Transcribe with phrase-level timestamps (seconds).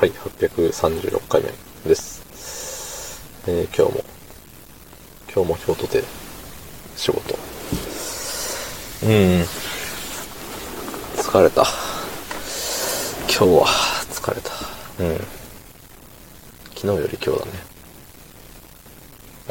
[0.00, 1.50] はい、836回目
[1.86, 3.20] です。
[3.46, 4.04] えー、今日も、
[5.30, 6.02] 今日も京都で
[6.96, 7.34] 仕事。
[9.02, 9.44] うん、
[11.16, 11.66] 疲れた。
[13.28, 13.66] 今日は
[14.10, 14.50] 疲れた。
[15.00, 15.18] うん。
[16.74, 17.52] 昨日より今日だね。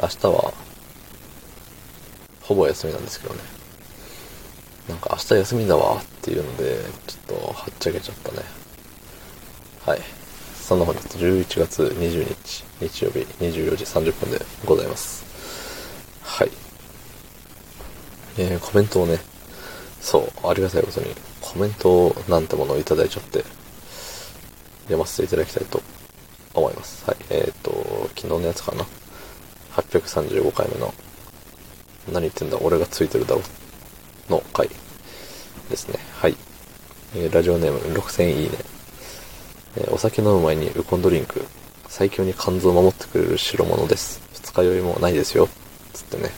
[0.02, 0.52] 明日は、
[2.42, 3.40] ほぼ休みなんですけどね。
[4.88, 8.38] なんか明日休みだわっていうので、ちょっとはっちゃけちゃったね。
[9.86, 10.00] はい。
[10.60, 15.24] そんな本日11月20日、日曜日24時30分でございます。
[16.22, 16.50] はい。
[18.38, 19.18] えー、コメントをね、
[20.00, 23.44] そう、ありがたいことに、コメントなんてものをいただいちゃって、
[24.84, 25.82] 読ませていただきたいと
[26.54, 27.04] 思います。
[27.04, 27.16] はい。
[27.30, 28.86] えっ、と、昨日のやつかな。
[29.72, 30.94] 835回目の、
[32.12, 33.42] 何言ってんだ、俺がついてるだろ、
[34.28, 34.68] の回
[35.68, 35.98] ですね。
[36.12, 36.36] はい。
[37.16, 38.79] えーラジオネーム6000いいね。
[39.76, 41.44] えーお酒飲む前にウコンドリンク、
[41.88, 44.20] 最強に肝臓を守ってくれる代物です。
[44.32, 45.48] 二日酔いもないですよ。
[45.92, 46.30] つってね。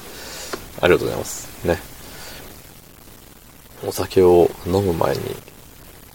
[0.81, 1.67] ありがとうございます。
[1.67, 1.79] ね。
[3.87, 5.23] お酒を飲む前に、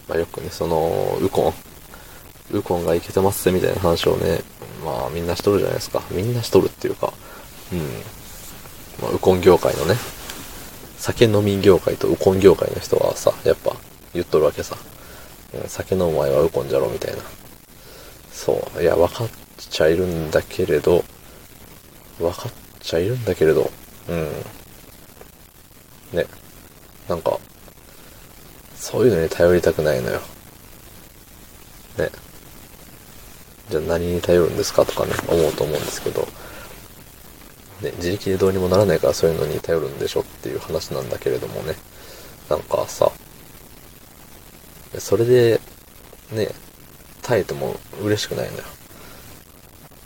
[0.07, 1.53] まあよくね、その、ウコン、
[2.51, 4.41] ウコンがいけてますぜみたいな話をね、
[4.83, 6.01] まあみんなしとるじゃないですか。
[6.11, 7.13] みんなしとるっていうか、
[7.73, 7.79] うん。
[9.01, 9.95] まあ、ウコン業界のね、
[10.97, 13.75] 酒飲み業界とウコン業界の人はさ、やっぱ
[14.13, 14.77] 言っとるわけさ。
[15.67, 17.23] 酒飲む前はウコンじゃろみたいな。
[18.31, 18.81] そう。
[18.81, 21.03] いや、分かっちゃいるんだけれど、
[22.19, 23.69] 分かっちゃいるんだけれど、
[24.09, 24.29] うん。
[26.13, 26.25] ね。
[27.07, 27.39] なんか、
[28.75, 30.21] そういうのに頼りたくないのよ。
[31.97, 32.09] ね。
[33.69, 36.27] じゃあ何に頼るんですかとかね、思うと思うんですけど、
[37.81, 41.75] ね、自力でどうにもならないからそういうのに頼るんでしょっていう話なんだけれどもね。
[42.49, 43.11] なんかさ、
[44.99, 45.59] それで、
[46.31, 46.49] ね、
[47.21, 48.63] 耐えても嬉しくないのよ。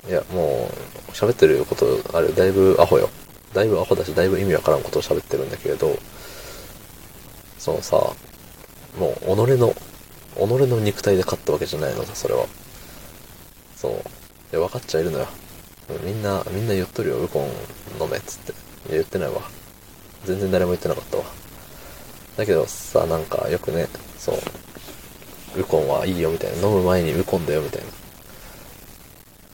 [0.10, 0.70] いや、も
[1.10, 3.10] う、喋ってること、あれ、だいぶアホよ。
[3.54, 5.98] だいぶアホだし、だいぶ意味わからんことを喋ってるんだけれど、
[7.60, 7.98] そのさ、
[8.98, 9.78] もう、己の、己
[10.38, 12.46] の肉体で勝ったわけじゃないのさ、それは。
[13.76, 13.92] そう。
[13.92, 13.96] い
[14.54, 15.28] や、分かっちゃいるのよ。
[16.04, 17.46] みんな、みんな言っとるよ、ウコン
[18.04, 18.52] 飲めっつって。
[18.52, 19.42] いや、言ってないわ。
[20.26, 21.24] 全然誰も言ってなかったわ。
[22.38, 23.88] だけどさ、なんかよくね、
[24.18, 24.36] そう、
[25.56, 27.82] ウコンはいいよみたいな、飲む前にウコンだよみたい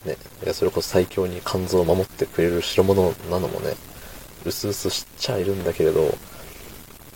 [0.05, 0.11] な。
[0.11, 3.75] ね、いや、それこそ最強に肝臓を守ってくれる代物なのもね、
[4.45, 6.15] うすうす知っちゃいるんだけれど、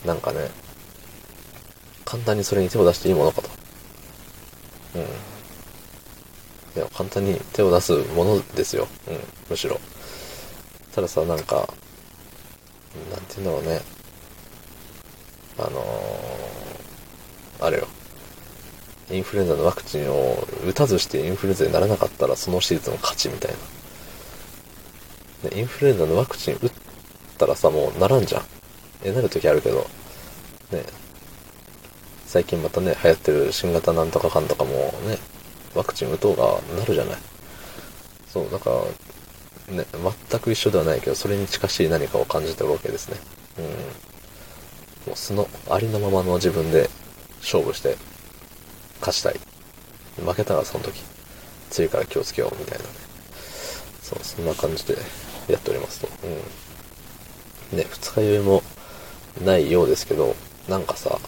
[0.05, 0.49] なんかね、
[2.05, 3.49] 簡単にそれに手を出していいものかと。
[4.95, 5.01] うん。
[5.01, 5.05] い
[6.75, 8.87] や、簡単に手を出すものですよ。
[9.07, 9.19] うん、
[9.49, 9.79] むしろ。
[10.93, 13.81] たださ、なんか、なんて言うんだろうね。
[15.57, 17.87] あのー、あれよ。
[19.11, 23.51] インフルエンザのワクチンを打たずしてインフルエンザにならなかったらその手術の勝ちみたい
[25.43, 25.49] な。
[25.49, 26.71] でインフルエンザのワクチン打っ
[27.37, 28.43] たらさ、もうならんじゃん。
[29.03, 29.87] え、なる時あるけど、
[30.71, 30.83] ね。
[32.25, 34.71] 最近またね、流行ってる新型なんとかかんとかも
[35.07, 35.17] ね、
[35.73, 37.17] ワクチン打とうがなるじゃない。
[38.31, 38.69] そう、だか
[39.67, 39.85] ら、ね、
[40.29, 43.17] 全く一緒ではないけど、それに近しい何かを感じてるわけですね。
[43.57, 43.65] うん。
[43.65, 46.89] もう素の、ありのままの自分で
[47.41, 47.97] 勝負して、
[49.01, 49.39] 勝ちたい。
[50.23, 51.01] 負けたらその時、
[51.69, 52.89] 次から気をつけようみたいなね。
[54.01, 54.97] そう、そんな感じで
[55.47, 56.07] やっておりますと。
[57.71, 57.77] うん。
[57.77, 58.63] ね、二日酔いも
[59.43, 60.35] ないようですけど、
[60.67, 61.19] なんかさ、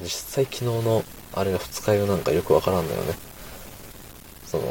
[0.00, 1.04] 実際昨日の
[1.34, 3.14] あれが二日酔いなんかよくわからんのよね。
[4.46, 4.64] その、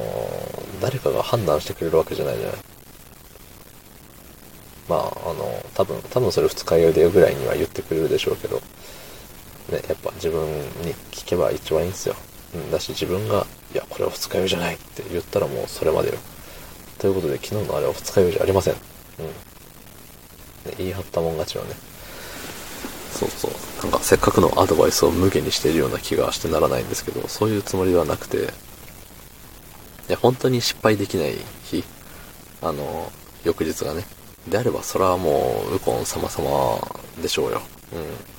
[0.82, 2.58] 誰かが判断してくれるわけじゃないじゃない。
[4.90, 8.62] まあ、あの、多分、多分それ二日酔いでぐらいには言ってくれるでしょうけど、
[9.70, 10.48] ね、やっぱ自分
[10.84, 12.16] に聞けば一番いいんですよ。
[12.56, 16.18] うん、だし自分が、いや、これは二日酔いじゃないって言ったらもうそれまでよ。
[17.00, 18.74] ということで昨日のあれは二日酔いじゃありません。
[18.74, 18.78] う
[19.24, 19.26] ん。
[19.28, 19.34] ね、
[20.78, 21.72] 言い張ったもん勝ちはね。
[23.12, 23.52] そうそう。
[23.84, 31.84] なんかせっかくのアドバイスを無限にしているような気がしてならないんですけど、そういうつもりではなくて、いや、本当に失敗できない日、
[32.62, 33.12] あの、
[33.44, 34.06] 翌日がね。
[34.48, 36.80] であれば、それはもう、ウコン様々
[37.22, 37.62] でしょうよ。
[37.94, 38.37] うん。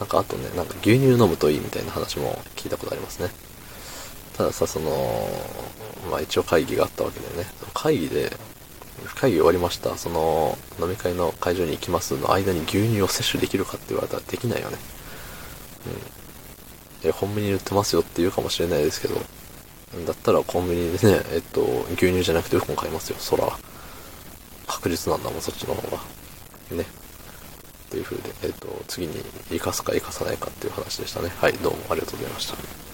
[0.00, 3.28] なんかあとね、なんか牛乳飲むといいみたいな話も聞いたことありますね。
[4.36, 5.28] たださ、その、
[6.10, 8.32] まあ一応会議があったわけでね、会議で、
[9.14, 14.78] 会議終わりました、その飲み会の会場に行きますの間に牛乳を摂取できるかって言われたらできないよね。
[17.02, 17.10] うん。
[17.10, 19.16] え、コンビニで売ってますよって言うかもしれないですけど、
[20.06, 21.60] だったらコンビニでね、えっと、
[21.92, 23.46] 牛乳じゃなくてウコン買いますよ、そら。
[24.66, 26.02] 確実なんだもん、そっちの方が。
[26.70, 26.86] ね。
[27.90, 29.14] っていう風で、えっと、次に
[29.48, 31.28] 活かすか活かさないかっていう話でしたね。
[31.28, 32.89] はい、どうもありがとうございました。